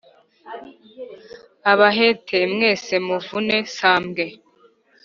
Abahete 1.71 2.37
mwese 2.53 2.93
muvune 3.07 3.57
sambwe 3.77 4.25